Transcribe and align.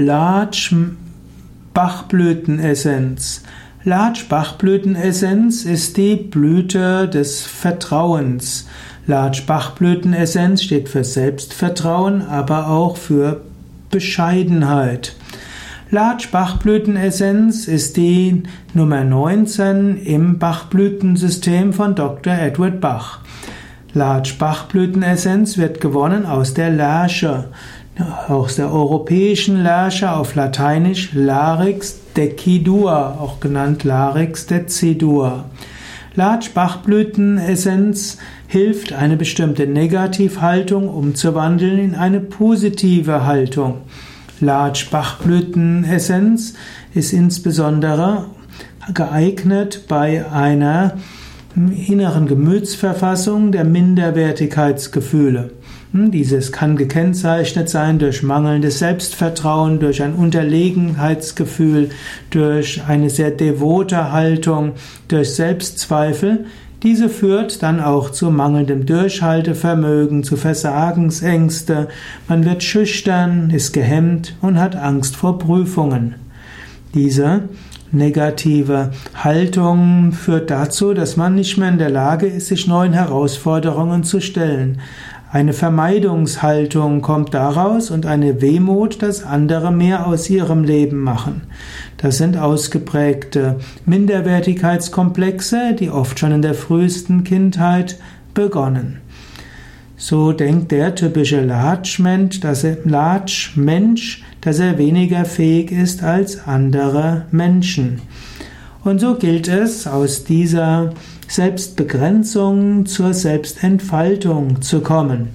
Latsch 0.00 0.72
Bachblütenessenz. 1.74 3.42
Latsch 3.82 4.28
Bachblütenessenz 4.28 5.64
ist 5.64 5.96
die 5.96 6.14
Blüte 6.14 7.08
des 7.08 7.42
Vertrauens. 7.42 8.68
Latsch 9.08 9.44
Bachblütenessenz 9.44 10.62
steht 10.62 10.88
für 10.88 11.02
Selbstvertrauen, 11.02 12.22
aber 12.22 12.68
auch 12.68 12.96
für 12.96 13.40
Bescheidenheit. 13.90 15.16
Latsch 15.90 16.30
Bachblütenessenz 16.30 17.66
ist 17.66 17.96
die 17.96 18.44
Nummer 18.74 19.02
19 19.02 19.96
im 20.04 20.38
Bachblütensystem 20.38 21.72
von 21.72 21.96
Dr. 21.96 22.34
Edward 22.34 22.80
Bach. 22.80 23.18
Latsch 23.94 24.38
Bachblütenessenz 24.38 25.58
wird 25.58 25.80
gewonnen 25.80 26.24
aus 26.24 26.54
der 26.54 26.70
Lerche 26.70 27.48
aus 28.28 28.56
der 28.56 28.72
europäischen 28.72 29.62
Lerche 29.62 30.10
auf 30.12 30.34
Lateinisch 30.34 31.10
Larix 31.12 32.00
decidua, 32.16 33.18
auch 33.20 33.38
genannt 33.40 33.84
Larix 33.84 34.46
decidua. 34.46 35.44
Latsch-Bachblütenessenz 36.14 38.16
hilft, 38.46 38.92
eine 38.92 39.16
bestimmte 39.16 39.66
Negativhaltung 39.66 40.88
umzuwandeln 40.88 41.78
in 41.78 41.94
eine 41.94 42.20
positive 42.20 43.26
Haltung. 43.26 43.82
Latsch-Bachblütenessenz 44.40 46.54
ist 46.94 47.12
insbesondere 47.12 48.26
geeignet 48.94 49.82
bei 49.88 50.24
einer 50.30 50.94
inneren 51.54 52.26
Gemütsverfassung 52.26 53.52
der 53.52 53.64
Minderwertigkeitsgefühle. 53.64 55.50
Hm, 55.92 56.10
dieses 56.10 56.52
kann 56.52 56.76
gekennzeichnet 56.76 57.70
sein 57.70 57.98
durch 57.98 58.22
mangelndes 58.22 58.78
Selbstvertrauen, 58.78 59.80
durch 59.80 60.02
ein 60.02 60.14
Unterlegenheitsgefühl, 60.14 61.90
durch 62.30 62.82
eine 62.86 63.08
sehr 63.08 63.30
devote 63.30 64.12
Haltung, 64.12 64.72
durch 65.08 65.34
Selbstzweifel. 65.34 66.44
Diese 66.82 67.08
führt 67.08 67.62
dann 67.62 67.80
auch 67.80 68.10
zu 68.10 68.30
mangelndem 68.30 68.86
Durchhaltevermögen, 68.86 70.24
zu 70.24 70.36
Versagensängste. 70.36 71.88
Man 72.28 72.44
wird 72.44 72.62
schüchtern, 72.62 73.50
ist 73.50 73.72
gehemmt 73.72 74.36
und 74.42 74.60
hat 74.60 74.76
Angst 74.76 75.16
vor 75.16 75.38
Prüfungen. 75.38 76.16
Diese 76.94 77.48
negative 77.90 78.90
Haltung 79.14 80.12
führt 80.12 80.50
dazu, 80.50 80.92
dass 80.94 81.16
man 81.16 81.34
nicht 81.34 81.56
mehr 81.56 81.70
in 81.70 81.78
der 81.78 81.90
Lage 81.90 82.26
ist, 82.26 82.48
sich 82.48 82.66
neuen 82.66 82.92
Herausforderungen 82.92 84.04
zu 84.04 84.20
stellen. 84.20 84.80
Eine 85.30 85.52
Vermeidungshaltung 85.52 87.02
kommt 87.02 87.34
daraus 87.34 87.90
und 87.90 88.06
eine 88.06 88.40
Wehmut, 88.40 89.02
dass 89.02 89.24
andere 89.24 89.70
mehr 89.70 90.06
aus 90.06 90.30
ihrem 90.30 90.64
Leben 90.64 91.00
machen. 91.00 91.42
Das 91.98 92.16
sind 92.16 92.38
ausgeprägte 92.38 93.56
Minderwertigkeitskomplexe, 93.84 95.74
die 95.78 95.90
oft 95.90 96.18
schon 96.18 96.32
in 96.32 96.40
der 96.40 96.54
frühesten 96.54 97.24
Kindheit 97.24 97.98
begonnen. 98.32 99.00
So 99.98 100.32
denkt 100.32 100.72
der 100.72 100.94
typische 100.94 101.42
Latschmensch, 101.42 102.40
dass 102.40 102.64
er, 102.64 102.78
Latschmensch, 102.84 104.22
dass 104.40 104.60
er 104.60 104.78
weniger 104.78 105.26
fähig 105.26 105.72
ist 105.72 106.02
als 106.02 106.46
andere 106.46 107.26
Menschen. 107.32 108.00
Und 108.88 109.00
so 109.00 109.16
gilt 109.16 109.48
es, 109.48 109.86
aus 109.86 110.24
dieser 110.24 110.94
Selbstbegrenzung 111.28 112.86
zur 112.86 113.12
Selbstentfaltung 113.12 114.62
zu 114.62 114.80
kommen. 114.80 115.28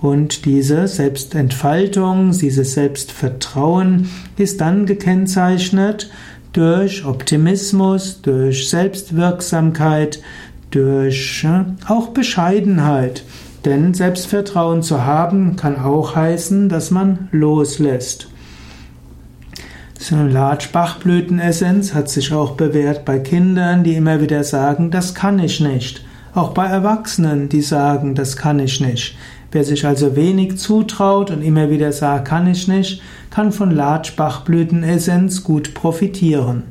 Und 0.00 0.44
diese 0.44 0.86
Selbstentfaltung, 0.86 2.30
dieses 2.30 2.74
Selbstvertrauen 2.74 4.08
ist 4.36 4.60
dann 4.60 4.86
gekennzeichnet 4.86 6.08
durch 6.52 7.04
Optimismus, 7.04 8.22
durch 8.22 8.68
Selbstwirksamkeit, 8.68 10.22
durch 10.70 11.44
auch 11.88 12.10
Bescheidenheit. 12.10 13.24
Denn 13.64 13.92
Selbstvertrauen 13.92 14.84
zu 14.84 15.04
haben 15.04 15.56
kann 15.56 15.80
auch 15.80 16.14
heißen, 16.14 16.68
dass 16.68 16.92
man 16.92 17.28
loslässt. 17.32 18.29
So 20.10 20.16
eine 20.16 20.28
Latsch-Bachblütenessenz 20.28 21.94
hat 21.94 22.08
sich 22.08 22.32
auch 22.32 22.56
bewährt 22.56 23.04
bei 23.04 23.20
Kindern, 23.20 23.84
die 23.84 23.94
immer 23.94 24.20
wieder 24.20 24.42
sagen, 24.42 24.90
das 24.90 25.14
kann 25.14 25.38
ich 25.38 25.60
nicht. 25.60 26.04
Auch 26.34 26.50
bei 26.50 26.66
Erwachsenen, 26.66 27.48
die 27.48 27.60
sagen, 27.60 28.16
das 28.16 28.36
kann 28.36 28.58
ich 28.58 28.80
nicht. 28.80 29.16
Wer 29.52 29.62
sich 29.62 29.86
also 29.86 30.16
wenig 30.16 30.58
zutraut 30.58 31.30
und 31.30 31.42
immer 31.42 31.70
wieder 31.70 31.92
sagt, 31.92 32.26
kann 32.26 32.48
ich 32.48 32.66
nicht, 32.66 33.00
kann 33.30 33.52
von 33.52 33.70
Latsch-Bachblütenessenz 33.70 35.44
gut 35.44 35.74
profitieren. 35.74 36.64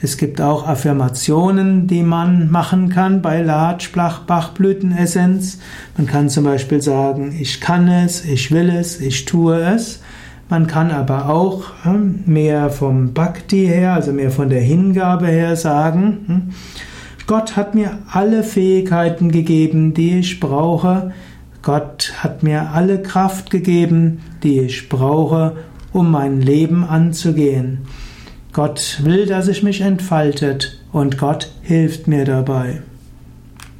Es 0.00 0.16
gibt 0.16 0.40
auch 0.40 0.66
Affirmationen, 0.66 1.86
die 1.86 2.02
man 2.02 2.50
machen 2.50 2.88
kann 2.88 3.20
bei 3.20 3.42
Latsch-Bachblütenessenz. 3.42 5.58
Man 5.98 6.06
kann 6.06 6.30
zum 6.30 6.44
Beispiel 6.44 6.80
sagen, 6.80 7.36
ich 7.38 7.60
kann 7.60 7.86
es, 7.88 8.24
ich 8.24 8.50
will 8.50 8.70
es, 8.70 8.98
ich 8.98 9.26
tue 9.26 9.60
es. 9.60 10.00
Man 10.48 10.68
kann 10.68 10.92
aber 10.92 11.28
auch 11.28 11.64
hm, 11.82 12.22
mehr 12.26 12.70
vom 12.70 13.12
Bhakti 13.12 13.66
her, 13.66 13.94
also 13.94 14.12
mehr 14.12 14.30
von 14.30 14.48
der 14.48 14.60
Hingabe 14.60 15.26
her 15.26 15.56
sagen, 15.56 16.24
hm, 16.26 16.42
Gott 17.26 17.56
hat 17.56 17.74
mir 17.74 17.98
alle 18.12 18.44
Fähigkeiten 18.44 19.32
gegeben, 19.32 19.94
die 19.94 20.20
ich 20.20 20.38
brauche. 20.38 21.12
Gott 21.62 22.12
hat 22.18 22.44
mir 22.44 22.70
alle 22.70 23.02
Kraft 23.02 23.50
gegeben, 23.50 24.20
die 24.44 24.60
ich 24.60 24.88
brauche, 24.88 25.56
um 25.92 26.12
mein 26.12 26.40
Leben 26.40 26.84
anzugehen. 26.84 27.80
Gott 28.52 29.00
will, 29.02 29.26
dass 29.26 29.48
ich 29.48 29.64
mich 29.64 29.80
entfaltet 29.80 30.80
und 30.92 31.18
Gott 31.18 31.50
hilft 31.62 32.06
mir 32.06 32.24
dabei. 32.24 32.82